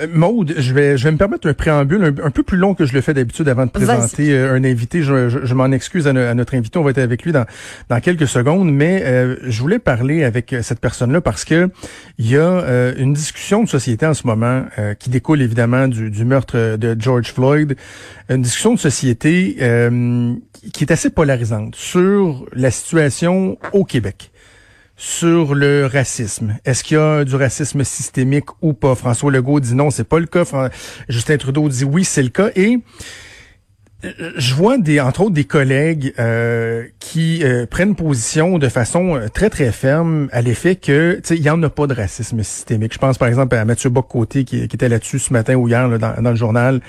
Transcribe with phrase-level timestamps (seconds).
[0.00, 2.84] Euh, Maude, je vais, je vais me permettre un préambule un, peu plus long que
[2.84, 5.02] je le fais d'habitude avant de présenter euh, un invité.
[5.02, 6.78] Je, je, m'en excuse à, notre invité.
[6.78, 7.46] On va être avec lui dans,
[7.88, 11.70] dans quelques secondes, mais euh, je voulais parler avec cette personne-là parce que
[12.18, 14.64] il y a une discussion de société en ce moment
[14.98, 17.76] qui découle évidemment du, du, meurtre de George Floyd.
[18.28, 19.56] Une discussion de société
[20.72, 24.30] qui est assez polarisante sur la situation au Québec
[24.98, 26.58] sur le racisme.
[26.64, 28.96] Est-ce qu'il y a du racisme systémique ou pas?
[28.96, 30.44] François Legault dit non, c'est pas le cas.
[31.08, 32.50] Justin Trudeau dit oui, c'est le cas.
[32.56, 32.80] Et
[34.04, 39.20] euh, je vois des, entre autres des collègues euh, qui euh, prennent position de façon
[39.32, 42.92] très très ferme à l'effet que il y en a pas de racisme systémique.
[42.92, 46.20] Je pense par exemple à Mathieu Bock-Côté qui, était là-dessus ce matin ou hier dans,
[46.20, 46.80] dans, le journal.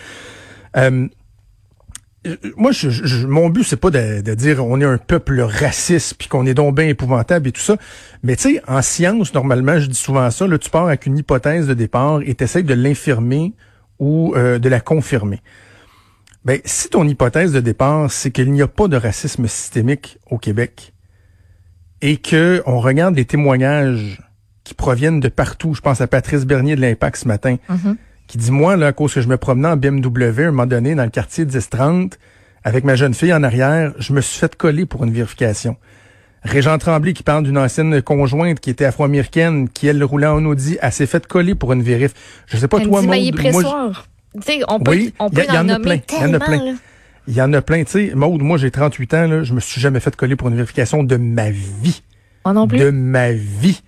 [2.57, 6.45] Moi, je, mon but, c'est pas de, dire on est un peuple raciste puis qu'on
[6.45, 7.77] est donc bien épouvantable et tout ça.
[8.23, 11.17] Mais tu sais, en science, normalement, je dis souvent ça, là, tu pars avec une
[11.17, 13.53] hypothèse de départ et tu essaies de l'infirmer
[13.99, 15.41] ou euh, de la confirmer.
[16.43, 20.37] Ben, si ton hypothèse de départ, c'est qu'il n'y a pas de racisme systémique au
[20.37, 20.93] Québec
[22.01, 24.21] et que on regarde des témoignages
[24.63, 27.95] qui proviennent de partout, je pense à Patrice Bernier de l'Impact ce matin, mm-hmm
[28.29, 30.67] qui dit, moi, là, à cause que je me promenais en BMW, à un moment
[30.67, 32.13] donné, dans le quartier 10-30,
[32.63, 35.75] avec ma jeune fille en arrière, je me suis fait coller pour une vérification.
[36.43, 40.77] Régent Tremblay qui parle d'une ancienne conjointe qui était afro-américaine, qui elle roulait en Audi,
[40.79, 42.13] elle s'est fait coller pour une vérif.
[42.45, 43.15] Je sais pas toi, Maud, moi,
[44.67, 45.97] on peut, oui, on peut y, en, a plein.
[45.97, 46.75] Il y en a plein.
[47.27, 47.83] Il y en a plein.
[47.83, 50.49] Tu sais, Maud, moi j'ai 38 ans, là, je me suis jamais fait coller pour
[50.49, 52.03] une vérification de ma vie.
[52.45, 52.77] Moi non plus.
[52.77, 53.81] De ma vie.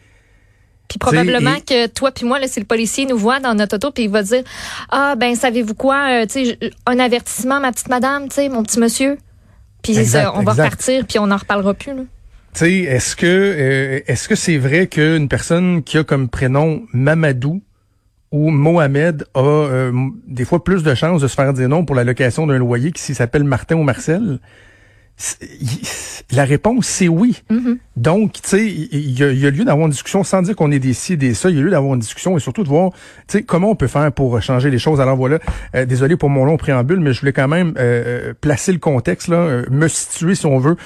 [0.91, 3.91] Puis probablement que toi puis moi, là, si le policier nous voit dans notre auto,
[3.91, 4.43] puis il va dire
[4.89, 6.25] Ah ben savez-vous quoi, euh,
[6.85, 9.17] un avertissement, ma petite madame, mon petit monsieur.
[9.83, 9.95] Puis
[10.35, 11.95] on va repartir, puis on n'en reparlera plus.
[11.95, 12.01] Là.
[12.53, 16.81] Tu sais, est-ce que euh, est-ce que c'est vrai qu'une personne qui a comme prénom
[16.91, 17.61] Mamadou
[18.31, 19.93] ou Mohamed a euh,
[20.27, 22.91] des fois plus de chances de se faire dire non pour la location d'un loyer
[22.91, 24.39] que s'il s'appelle Martin ou Marcel?
[26.31, 27.43] La réponse, c'est oui.
[27.51, 27.77] Mm-hmm.
[27.97, 30.93] Donc, tu sais, il y, a lieu d'avoir une discussion sans dire qu'on est des
[30.93, 31.49] ci, des ça.
[31.49, 32.91] Il y a lieu d'avoir une discussion et surtout de voir,
[33.27, 35.01] tu sais, comment on peut faire pour changer les choses.
[35.01, 35.39] Alors voilà,
[35.75, 38.79] euh, désolé pour mon long préambule, mais je voulais quand même euh, euh, placer le
[38.79, 40.77] contexte, là, me situer, si on veut,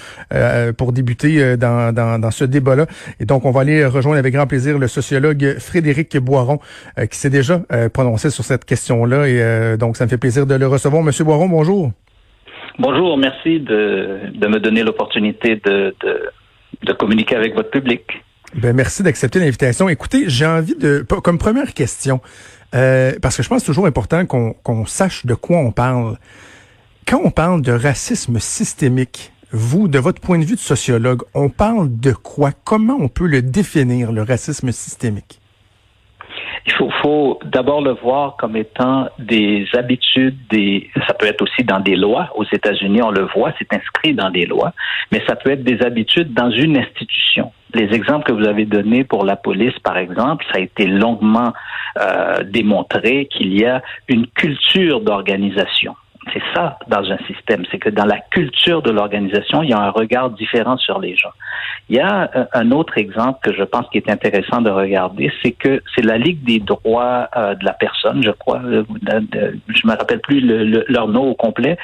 [0.73, 2.87] pour débuter dans, dans, dans, ce débat-là.
[3.19, 6.59] Et donc, on va aller rejoindre avec grand plaisir le sociologue Frédéric Boiron,
[7.09, 7.61] qui s'est déjà
[7.93, 9.27] prononcé sur cette question-là.
[9.27, 11.03] Et donc, ça me fait plaisir de le recevoir.
[11.03, 11.91] Monsieur Boiron, bonjour.
[12.77, 15.95] Bonjour, merci de, de me donner l'opportunité de,
[16.83, 18.03] de, communiquer avec votre public.
[18.53, 19.87] Ben, merci d'accepter l'invitation.
[19.87, 22.21] Écoutez, j'ai envie de, comme première question,
[22.73, 26.17] euh, parce que je pense que toujours important qu'on sache de quoi on parle.
[27.07, 31.49] Quand on parle de racisme systémique, vous, de votre point de vue de sociologue, on
[31.49, 32.51] parle de quoi?
[32.51, 35.39] Comment on peut le définir, le racisme systémique?
[36.67, 41.63] Il faut, faut d'abord le voir comme étant des habitudes, des, ça peut être aussi
[41.63, 42.29] dans des lois.
[42.35, 44.73] Aux États-Unis, on le voit, c'est inscrit dans des lois,
[45.11, 47.51] mais ça peut être des habitudes dans une institution.
[47.73, 51.53] Les exemples que vous avez donnés pour la police, par exemple, ça a été longuement
[51.99, 55.95] euh, démontré qu'il y a une culture d'organisation
[56.33, 59.79] c'est ça dans un système, c'est que dans la culture de l'organisation, il y a
[59.79, 61.31] un regard différent sur les gens.
[61.89, 65.31] Il y a euh, un autre exemple que je pense qui est intéressant de regarder,
[65.43, 68.83] c'est que c'est la Ligue des droits euh, de la personne, je crois, euh,
[69.67, 70.41] je me rappelle plus
[70.87, 71.77] leur nom au complet,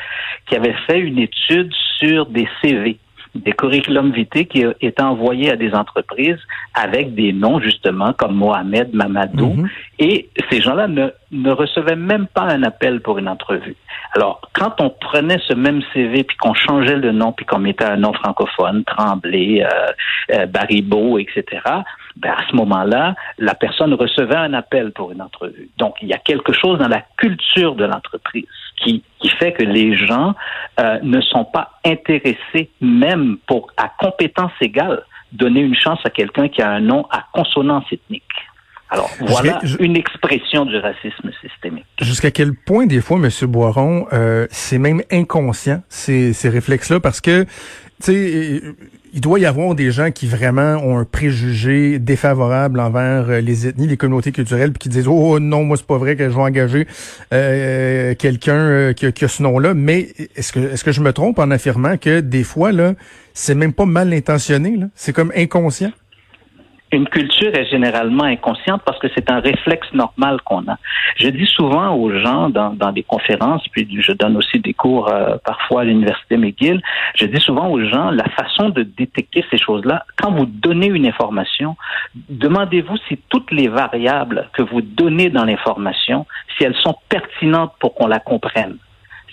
[0.48, 2.98] qui avait fait une étude sur des CV
[3.36, 6.40] des curriculums vitae qui étaient envoyés à des entreprises
[6.74, 9.70] avec des noms justement comme Mohamed, Mamadou, mhm.
[10.00, 13.76] et ces gens-là ne, ne recevaient même pas un appel pour une entrevue.
[14.14, 17.86] Alors, quand on prenait ce même CV puis qu'on changeait le nom puis qu'on mettait
[17.86, 19.68] un nom francophone, Tremblay, euh,
[20.34, 21.62] euh, Baribeau, etc.,
[22.18, 25.70] ben à ce moment-là, la personne recevait un appel pour une entrevue.
[25.78, 28.46] Donc, il y a quelque chose dans la culture de l'entreprise
[28.78, 30.36] qui, qui fait que les gens
[30.80, 36.50] euh, ne sont pas intéressés, même pour à compétence égale, donner une chance à quelqu'un
[36.50, 38.24] qui a un nom à consonance ethnique.
[38.90, 41.86] Alors, voilà une expression du racisme systémique.
[42.02, 43.30] Jusqu'à quel point, des fois, M.
[43.50, 47.50] Boiron, euh, c'est même inconscient, ces, ces réflexes-là, parce que, tu
[48.00, 48.62] sais,
[49.14, 53.68] il doit y avoir des gens qui vraiment ont un préjugé défavorable envers euh, les
[53.68, 56.36] ethnies, les communautés culturelles, puis qui disent oh non, moi c'est pas vrai que je
[56.36, 56.88] vais engager
[57.34, 59.74] euh, quelqu'un euh, qui, qui, a ce nom-là.
[59.74, 62.94] Mais est-ce que est-ce que je me trompe en affirmant que des fois là,
[63.34, 65.92] c'est même pas mal intentionné, là, c'est comme inconscient?
[66.92, 70.78] Une culture est généralement inconsciente parce que c'est un réflexe normal qu'on a.
[71.16, 75.10] Je dis souvent aux gens dans, dans des conférences, puis je donne aussi des cours
[75.10, 76.82] euh, parfois à l'université McGill,
[77.16, 80.06] je dis souvent aux gens la façon de détecter ces choses-là.
[80.18, 81.78] Quand vous donnez une information,
[82.30, 86.26] demandez-vous si toutes les variables que vous donnez dans l'information,
[86.58, 88.78] si elles sont pertinentes pour qu'on la comprenne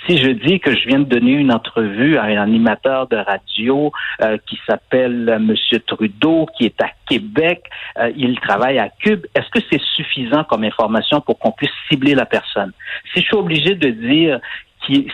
[0.08, 3.92] si je dis que je viens de donner une entrevue à un animateur de radio
[4.22, 7.64] euh, qui s'appelle euh, Monsieur Trudeau, qui est à Québec,
[7.98, 12.14] euh, il travaille à Cube, est-ce que c'est suffisant comme information pour qu'on puisse cibler
[12.14, 12.72] la personne?
[13.12, 14.40] Si je suis obligé de dire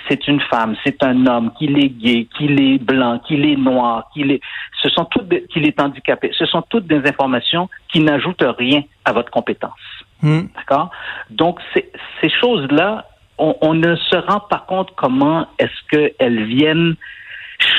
[0.08, 4.08] c'est une femme, c'est un homme, qu'il est gay, qu'il est blanc, qu'il est noir,
[4.14, 4.40] qu'il est,
[4.80, 6.30] ce sont toutes, qu'il est handicapé.
[6.38, 9.72] Ce sont toutes des informations qui n'ajoutent rien à votre compétence.
[10.22, 10.42] Hmm.
[10.54, 10.90] D'accord?
[11.30, 13.04] Donc, ces choses-là,
[13.38, 16.94] on, ne se rend pas compte comment est-ce qu'elles viennent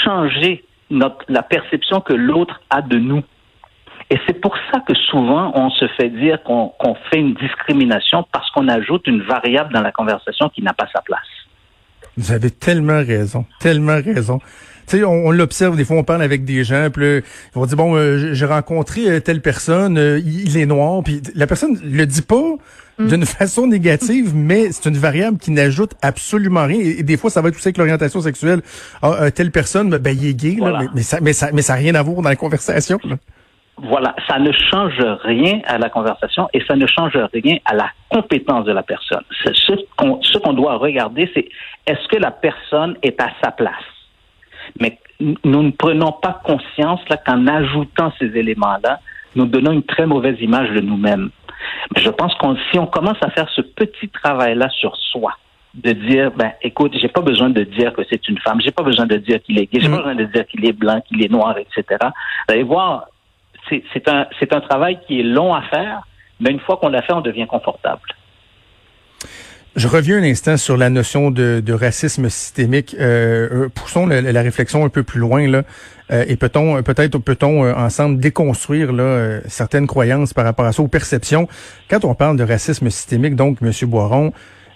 [0.04, 3.24] changer notre, la perception que l'autre a de nous.
[4.10, 8.50] Et c'est pour ça que souvent on se fait dire qu'on fait une discrimination parce
[8.52, 11.22] qu'on ajoute une variable dans la conversation qui n'a pas sa place.
[12.18, 14.40] Vous avez tellement raison, tellement raison.
[14.88, 17.24] Tu sais, on, l'observe, des fois on parle avec des gens, puis ils
[17.54, 21.48] vont dire, bon, euh, j'ai rencontré euh, telle personne, euh, il est noir, puis la
[21.48, 22.56] personne le dit pas
[23.00, 23.08] mm.
[23.08, 26.80] d'une façon négative, mais c'est une variable qui n'ajoute absolument rien.
[26.80, 28.62] Et, des fois, ça va être aussi avec l'orientation sexuelle.
[29.02, 31.80] Ah, telle personne, ben, il est gay, là, mais, ça, mais, ça, mais ça n'a
[31.80, 33.00] rien à voir dans la conversation.
[33.78, 37.90] Voilà, ça ne change rien à la conversation et ça ne change rien à la
[38.10, 39.24] compétence de la personne.
[39.44, 41.50] Ce qu'on doit regarder, c'est
[41.86, 43.74] est-ce que la personne est à sa place?
[44.80, 45.00] Mais
[45.44, 49.00] nous ne prenons pas conscience là qu'en ajoutant ces éléments-là,
[49.36, 51.30] nous donnons une très mauvaise image de nous-mêmes.
[51.96, 55.34] Mais je pense qu'on si on commence à faire ce petit travail-là sur soi,
[55.74, 58.84] de dire ben écoute, j'ai pas besoin de dire que c'est une femme, j'ai pas
[58.84, 59.98] besoin de dire qu'il est gay, j'ai pas mm.
[59.98, 61.84] besoin de dire qu'il est blanc, qu'il est noir, etc.
[62.02, 63.06] Vous allez voir,
[63.70, 66.02] c'est un c'est un travail qui est long à faire,
[66.40, 68.02] mais une fois qu'on l'a fait, on devient confortable.
[69.76, 72.96] Je reviens un instant sur la notion de, racisme systémique.
[72.98, 75.64] Euh, euh, poussons la, réflexion un peu plus loin là,
[76.12, 80.88] euh, et peut-on peut-être peut-on ensemble déconstruire là certaines croyances par rapport à ça, aux
[80.88, 81.50] perceptions.
[81.90, 84.32] Quand on parle de racisme systémique, donc Monsieur Boiron,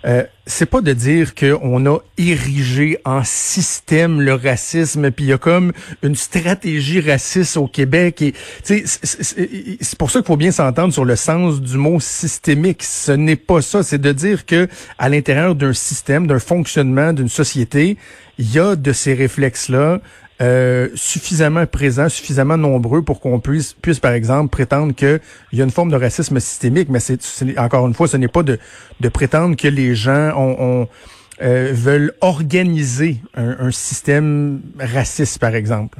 [0.06, 5.34] euh, c'est pas de dire qu'on a érigé en système le racisme, puis il y
[5.34, 5.74] a comme
[6.04, 8.22] une stratégie raciste au Québec.
[8.22, 12.84] Et c'est pour ça qu'il faut bien s'entendre sur le sens du mot systémique.
[12.84, 13.84] Ce n'est pas ça.
[13.84, 14.68] C'est de dire que
[14.98, 17.98] à l'intérieur d'un système, d'un fonctionnement, d'une société,
[18.38, 20.00] il y a de ces réflexes-là
[20.42, 25.20] euh, suffisamment présents, suffisamment nombreux pour qu'on puisse, puisse, par exemple, prétendre qu'il
[25.52, 27.20] y a une forme de racisme systémique, mais c'est
[27.60, 28.58] encore une fois, ce n'est pas de,
[29.02, 30.88] de prétendre que les gens ont,
[31.42, 35.98] euh, veulent organiser un, un, système raciste, par exemple.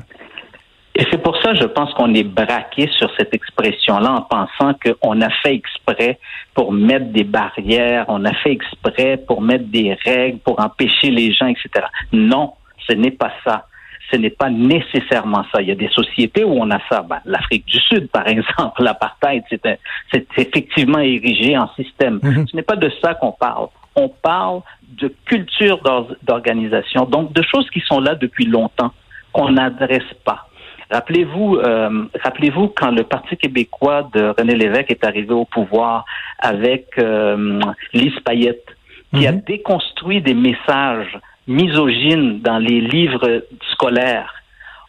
[0.96, 5.22] Et c'est pour ça, je pense qu'on est braqué sur cette expression-là en pensant qu'on
[5.22, 6.18] a fait exprès
[6.54, 11.34] pour mettre des barrières, on a fait exprès pour mettre des règles, pour empêcher les
[11.34, 11.88] gens, etc.
[12.14, 12.54] Non,
[12.88, 13.66] ce n'est pas ça
[14.12, 15.62] ce n'est pas nécessairement ça.
[15.62, 17.02] Il y a des sociétés où on a ça.
[17.02, 22.20] Ben, L'Afrique du Sud, par exemple, l'apartheid, c'est effectivement érigé en système.
[22.22, 22.48] Mhm.
[22.48, 23.68] Ce n'est pas de ça qu'on parle.
[23.96, 25.82] On parle de culture
[26.24, 28.92] d'organisation, donc de choses qui sont là depuis longtemps,
[29.32, 30.48] qu'on n'adresse pas.
[30.92, 36.06] Rappelez-vous, euh, rappelez-vous quand le Parti québécois de René Lévesque est arrivé au pouvoir
[36.40, 37.60] avec euh,
[37.94, 38.66] Lise Payette,
[39.14, 39.42] qui a mhm.
[39.42, 43.44] déconstruit des messages misogynes dans les livres
[43.74, 44.34] scolaires,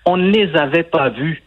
[0.06, 1.42] on ne les avait pas vus.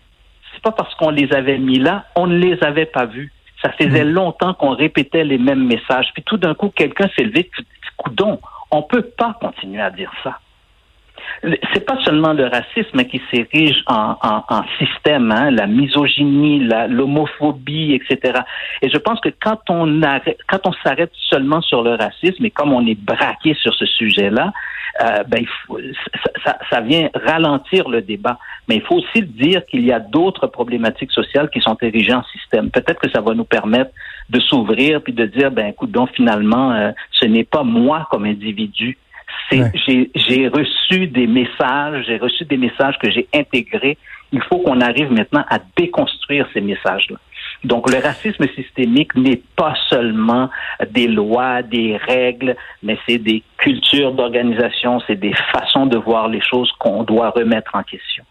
[0.54, 3.32] C'est pas parce qu'on les avait mis là, on ne les avait pas vus.
[3.62, 4.10] Ça faisait mm.
[4.12, 6.10] longtemps qu'on répétait les mêmes messages.
[6.14, 7.50] Puis tout d'un coup, quelqu'un s'est levé,
[7.96, 8.40] coudon,
[8.72, 10.40] on peut pas continuer à dire ça
[11.74, 18.40] c'est pas seulement le racisme qui s'érige en, système, hein, la misogynie, l'homophobie, etc.
[18.82, 20.02] Et je pense que quand on
[20.48, 24.52] quand on s'arrête seulement sur le racisme et comme on est braqué sur ce sujet-là,
[25.02, 25.44] euh, ben
[26.46, 28.38] ça, ça, vient ralentir le débat.
[28.68, 32.24] Mais il faut aussi dire qu'il y a d'autres problématiques sociales qui sont érigées en
[32.26, 32.70] système.
[32.70, 33.90] Peut-être que ça va nous permettre
[34.30, 38.26] de s'ouvrir puis de dire, ben écoute, donc finalement, euh, ce n'est pas moi comme
[38.26, 39.00] individu
[39.52, 43.98] j'ai reçu des messages, j'ai reçu des messages que j'ai intégrés.
[44.32, 47.18] Il faut qu'on arrive maintenant à déconstruire ces messages-là.
[47.64, 50.50] Donc, le racisme systémique n'est pas seulement
[50.90, 56.42] des lois, des règles, mais c'est des cultures d'organisation, c'est des façons de voir les
[56.42, 58.26] choses qu'on doit remettre en question.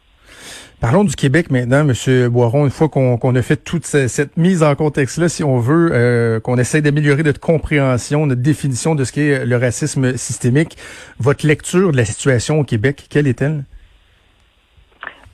[0.83, 2.65] Parlons du Québec maintenant, Monsieur Boiron.
[2.65, 6.59] Une fois qu'on a fait toute cette, mise en contexte-là, si on veut euh, qu'on
[6.59, 10.77] essaie d'améliorer notre compréhension, notre définition de ce qu'est le racisme systémique,
[11.21, 13.63] votre lecture de la situation au Québec, quelle est-elle?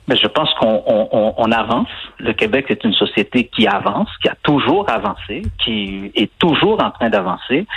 [0.09, 1.87] Mais je pense qu'on on, on avance.
[2.17, 6.89] Le Québec est une société qui avance, qui a toujours avancé, qui est toujours en
[6.89, 7.67] train d'avancer.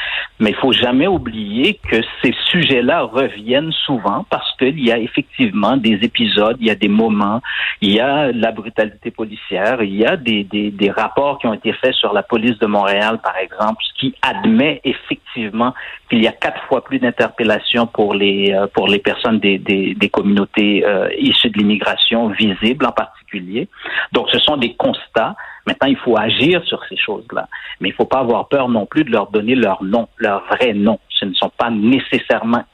[0.41, 5.77] Mais il faut jamais oublier que ces sujets-là reviennent souvent parce qu'il y a effectivement
[5.77, 7.43] des épisodes, il y a des moments,
[7.83, 11.55] il y a la brutalité policière, il y a des, des, des rapports qui ont
[11.55, 15.75] été faits sur la police de Montréal, par exemple, qui admet effectivement
[16.09, 19.95] qu'il y a quatre fois plus d'interpellations pour les euh, pour les personnes des, des,
[19.95, 23.69] des communautés euh, issues de l'immigration visibles en particulier.
[24.13, 25.35] Donc, ce sont des constats.
[25.67, 27.49] Maintenant, il faut agir sur ces choses-là.
[27.81, 30.45] Mais il ne faut pas avoir peur non plus de leur donner leur nom, leur
[30.47, 30.99] vrai nom.
[31.09, 32.65] Ce ne sont pas nécessairement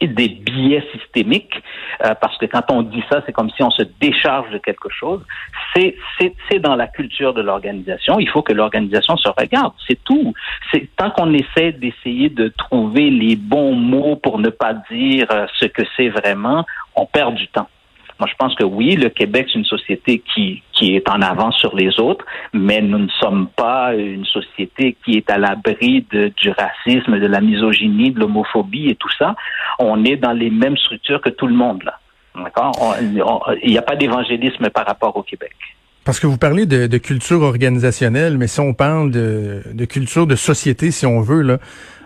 [0.00, 1.62] des biais systémiques,
[2.04, 4.88] euh, parce que quand on dit ça, c'est comme si on se décharge de quelque
[4.90, 5.20] chose.
[5.74, 8.18] C'est c'est dans la culture de l'organisation.
[8.18, 9.72] Il faut que l'organisation se regarde.
[9.86, 10.34] C'est tout.
[10.72, 15.46] C'est tant qu'on essaie d'essayer de trouver les bons mots pour ne pas dire euh,
[15.58, 16.64] ce que c'est vraiment,
[16.94, 17.68] on perd du temps.
[18.20, 21.56] Moi, je pense que oui, le Québec, c'est une société qui, qui est en avance
[21.56, 26.50] sur les autres, mais nous ne sommes pas une société qui est à l'abri du
[26.50, 29.34] racisme, de la misogynie, de l'homophobie et tout ça.
[29.78, 31.98] On est dans les mêmes structures que tout le monde, là.
[32.36, 32.94] D'accord?
[33.00, 35.52] Il n'y a pas d'évangélisme par rapport au Québec.
[36.04, 40.36] Parce que vous parlez de, culture organisationnelle, mais si on parle de, de culture de
[40.36, 41.58] société, si on veut, là,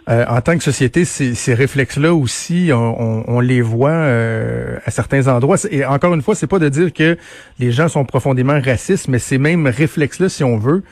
[0.09, 4.91] euh, en tant que société, ces, ces réflexes-là aussi, on, on, les voit euh, à
[4.91, 5.57] certains endroits.
[5.71, 7.17] Et encore une fois, c'est pas de dire que
[7.59, 10.83] les gens sont profondément racistes, mais ces mêmes réflexes-là, si on veut,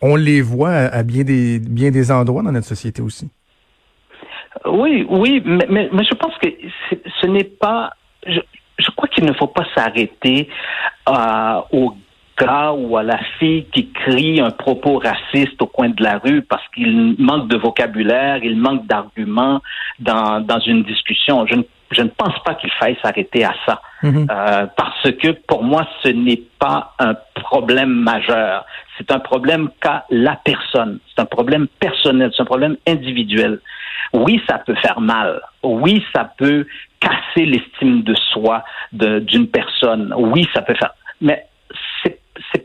[0.00, 3.28] on les voit à, bien des bien des endroits dans notre société aussi.
[4.66, 6.48] Oui, oui, mais, mais, je pense que
[7.20, 7.90] ce n'est pas.
[8.26, 8.40] Je,
[8.78, 10.48] je crois qu'il ne faut pas s'arrêter
[11.08, 11.60] euh,
[12.40, 16.42] au ou à la fille qui crie un propos raciste au coin de la rue
[16.42, 19.60] parce qu'il manque de vocabulaire, il manque d'arguments
[19.98, 21.46] dans, dans une discussion.
[21.46, 23.80] Je ne, je ne pense pas qu'il faille s'arrêter à ça.
[24.02, 24.26] Mhm.
[24.30, 28.64] euh, parce que pour moi, ce n'est pas un problème majeur.
[28.98, 30.98] C'est un problème qu'a la personne.
[31.08, 32.30] C'est un problème personnel.
[32.34, 33.60] C'est un problème individuel.
[34.12, 35.40] Oui, ça peut faire mal.
[35.62, 36.66] Oui, ça peut
[37.00, 40.12] casser l'estime de soi d'une personne.
[40.16, 40.94] Oui, ça peut faire.
[41.20, 41.46] Mais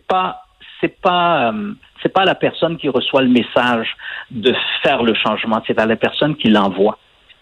[0.08, 0.48] pas
[0.82, 1.74] c'est pas euh,
[2.04, 3.88] c'est pas la personne qui reçoit le message
[4.32, 6.98] de faire le changement, c'est la personne qui l'envoie.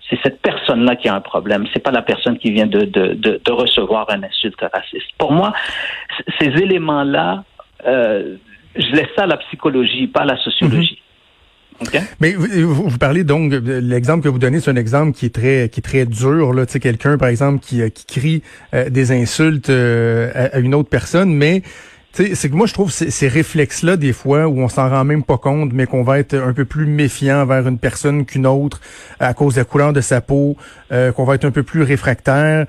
[0.10, 1.66] C'est cette personne-là qui a un problème.
[1.74, 5.08] C'est pas la personne qui vient de, de, de, de recevoir un insulte raciste.
[5.18, 5.52] Pour moi,
[6.40, 7.44] ces éléments-là,
[7.88, 8.36] euh,
[8.76, 11.02] je laisse ça à la psychologie, pas à la sociologie.
[11.82, 12.04] Mm-hmm.
[12.22, 15.68] Mais vous, vous, parlez donc l'exemple que vous donnez, c'est un exemple qui est très
[15.68, 19.12] qui est très dur là, tu sais quelqu'un par exemple qui, euh, qui crie des
[19.12, 21.64] insultes à, une autre personne, mais
[22.16, 25.24] c'est que moi, je trouve ces, ces réflexes-là, des fois, où on s'en rend même
[25.24, 28.80] pas compte, mais qu'on va être un peu plus méfiant envers une personne qu'une autre
[29.20, 30.56] à cause de la couleur de sa peau,
[30.94, 32.68] euh, qu'on va être un peu plus réfractaire.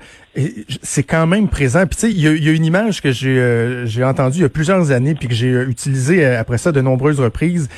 [0.83, 1.85] C'est quand même présent.
[1.87, 4.45] Puis tu sais, il y, a, une image que j'ai euh, j'ai entendue il y
[4.45, 7.69] a plusieurs années, puis que j'ai euh, utilisée après ça de nombreuses reprises.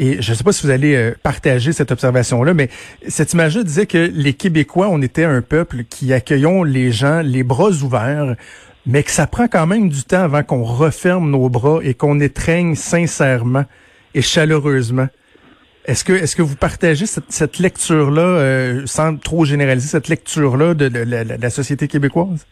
[0.00, 2.70] Et je ne sais pas si vous allez partager cette observation-là, mais
[3.08, 7.42] cette image-là disait que les Québécois, on était un peuple qui accueillons les gens les
[7.42, 8.36] bras ouverts,
[8.88, 12.18] mais que ça prend quand même du temps avant qu'on referme nos bras et qu'on
[12.20, 13.64] étreigne sincèrement
[14.14, 15.08] et chaleureusement.
[15.84, 20.88] Est-ce que est-ce que vous partagez cette, lecture-là, euh, sans trop généraliser, cette lecture-là de,
[20.88, 22.46] la, société québécoise?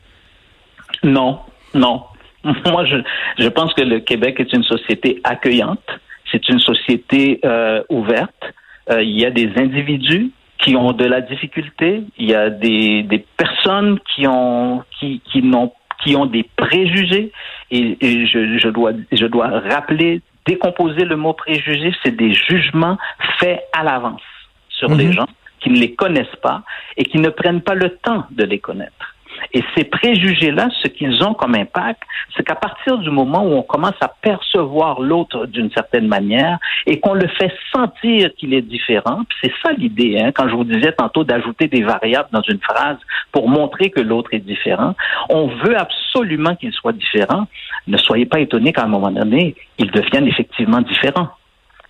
[1.03, 1.41] Non,
[1.75, 2.03] non.
[2.45, 2.97] Moi, je,
[3.39, 5.85] je pense que le Québec est une société accueillante.
[6.31, 8.53] C'est une société euh, ouverte.
[8.91, 12.03] Euh, il y a des individus qui ont de la difficulté.
[12.19, 15.73] Il y a des, des personnes qui ont qui, qui n'ont
[16.07, 17.33] qui ont des préjugés.
[17.71, 22.97] Et, je, je, dois, je dois rappeler, décomposer le mot préjugé, c'est des jugements
[23.39, 24.23] faits à l'avance
[24.69, 25.13] sur les mhm.
[25.13, 26.63] gens qui ne les connaissent pas
[26.97, 29.16] et qui ne prennent pas le temps de les connaître.
[29.53, 32.03] Et ces préjugés-là, ce qu'ils ont comme impact,
[32.37, 37.01] c'est qu'à partir du moment où on commence à percevoir l'autre d'une certaine manière et
[37.01, 40.93] qu'on le fait sentir qu'il est différent, c'est ça l'idée, hein, quand je vous disais
[40.93, 42.99] tantôt d'ajouter des variables dans une phrase
[43.33, 44.95] pour montrer que l'autre est différent,
[45.29, 47.47] on veut absolument qu'il soit différent.
[47.87, 51.29] Ne soyez pas étonnés qu'à un moment donné, il devienne effectivement différent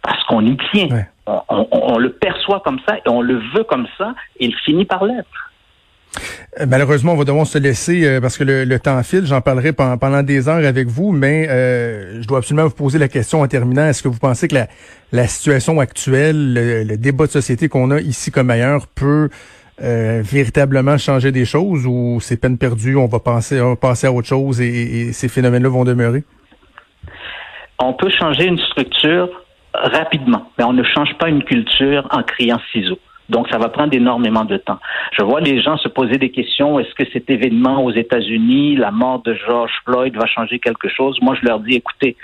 [0.02, 0.88] parce qu'on y tient.
[1.26, 4.84] On, on, le perçoit comme ça et on le veut comme ça et il finit
[4.84, 5.45] par l'être.
[6.60, 9.26] Euh, malheureusement, on va devoir se laisser euh, parce que le, temps file.
[9.26, 13.08] J'en parlerai pendant, des heures avec vous, mais euh, je dois absolument vous poser la
[13.08, 13.86] question en terminant.
[13.86, 14.56] Est-ce que vous pensez que
[15.12, 19.28] la, situation actuelle, le, débat de société qu'on a ici comme ailleurs peut
[19.78, 24.58] véritablement changer des choses ou c'est peine perdue, on va passer, passer à autre chose
[24.62, 26.24] et, et ces phénomènes-là vont demeurer?
[27.78, 29.28] On peut changer une structure
[29.74, 32.98] rapidement, mais on ne change pas une culture en criant ciseaux.
[33.28, 34.78] Donc, ça va prendre énormément de temps.
[35.12, 36.78] Je vois les gens se poser des questions.
[36.78, 41.18] Est-ce que cet événement aux États-Unis, la mort de George Floyd, va changer quelque chose?
[41.20, 42.16] Moi, je leur dis, écoutez,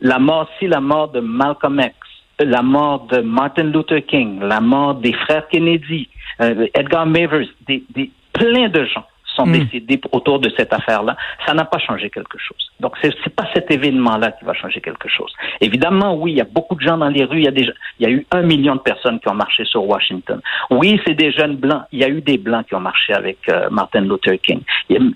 [0.00, 1.94] la mort, si la mort de Malcolm X,
[2.40, 6.08] la mort de Martin Luther King, la mort des frères Kennedy,
[6.40, 9.52] euh, Edgar Mavers, des, des, plein de gens sont hmm.
[9.52, 12.72] décidés autour de cette affaire-là, ça n'a pas changé quelque chose.
[12.80, 15.32] Donc, c'est n'est pas cet événement-là qui va changer quelque chose.
[15.60, 17.38] Évidemment, oui, il y a beaucoup de gens dans les rues.
[17.38, 19.64] Il y a, des, il y a eu un million de personnes qui ont marché
[19.64, 20.40] sur Washington.
[20.70, 21.84] Oui, c'est des jeunes blancs.
[21.92, 24.60] Il y a eu des blancs qui ont marché avec euh, Martin Luther King,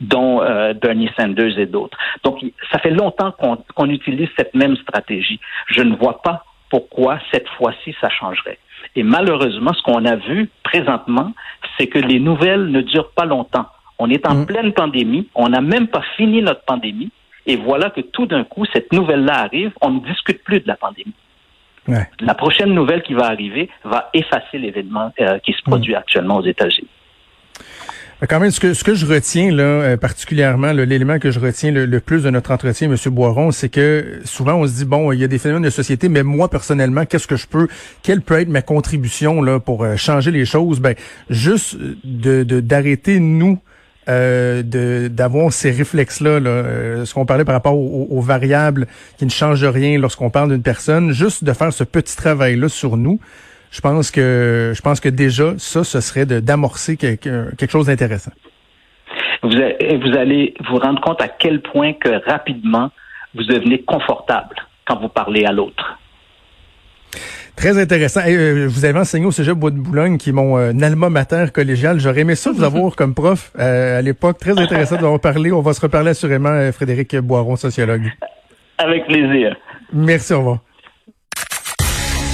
[0.00, 1.98] dont euh, Bernie Sanders et d'autres.
[2.22, 5.40] Donc, ça fait longtemps qu'on utilise cette même stratégie.
[5.68, 8.58] Je ne vois pas pourquoi cette fois-ci ça changerait.
[8.94, 11.32] Et malheureusement, ce qu'on a vu présentement,
[11.78, 13.66] c'est que les nouvelles ne durent pas longtemps.
[13.98, 14.46] On est en mm.
[14.46, 17.10] pleine pandémie, on n'a même pas fini notre pandémie,
[17.46, 20.76] et voilà que tout d'un coup, cette nouvelle-là arrive, on ne discute plus de la
[20.76, 21.14] pandémie.
[22.20, 25.98] La prochaine nouvelle qui va arriver va effacer l'événement euh, qui se produit mm.
[25.98, 26.88] actuellement aux États-Unis.
[28.28, 31.70] Quand même, ce que, ce que je retiens là, euh, particulièrement, l'élément que je retiens
[31.70, 32.96] le, plus de notre entretien, M.
[33.12, 36.08] Boiron, c'est que souvent on se dit bon, il y a des phénomènes de société,
[36.08, 37.68] mais moi personnellement, qu'est-ce que je peux,
[38.02, 40.80] quelle peut être ma contribution là pour euh, changer les choses?
[40.80, 40.94] Ben,
[41.28, 43.58] juste de d'arrêter nous
[44.08, 44.62] euh,
[45.08, 48.86] d'avoir ces réflexes-là, là, euh, ce qu'on parlait par rapport aux, variables
[49.18, 52.96] qui ne changent rien lorsqu'on parle d'une personne, juste de faire ce petit travail-là sur
[52.96, 53.18] nous,
[53.70, 58.32] je pense que je pense que déjà, ça, ce serait d'amorcer quelque, quelque chose d'intéressant.
[59.42, 62.90] Vous allez vous rendre compte à quel point que rapidement
[63.34, 65.98] vous devenez confortable quand vous parlez à l'autre.
[67.56, 68.20] Très intéressant.
[68.26, 71.46] Euh, vous avez enseigné au Cégep Bois de Boulogne, qui est mon euh, alma mater
[71.52, 71.98] collégial.
[71.98, 74.38] J'aurais aimé ça vous avoir comme prof euh, à l'époque.
[74.38, 75.50] Très intéressant de vous parler.
[75.52, 78.12] On va se reparler assurément, Frédéric Boiron, sociologue.
[78.76, 79.56] Avec plaisir.
[79.90, 80.58] Merci, au revoir.